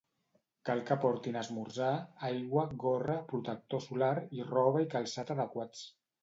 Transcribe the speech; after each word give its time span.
Cal 0.67 0.79
que 0.85 0.95
portin 1.01 1.35
esmorzar, 1.41 1.91
aigua, 2.29 2.63
gorra, 2.85 3.19
protector 3.35 3.85
solar 3.89 4.11
i 4.39 4.49
roba 4.49 4.83
i 4.87 4.91
calçat 4.97 5.35
adequats. 5.37 5.85